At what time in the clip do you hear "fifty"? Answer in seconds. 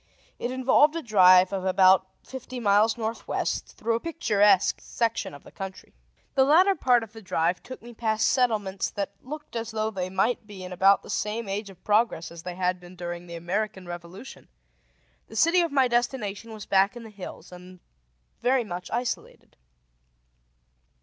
2.23-2.59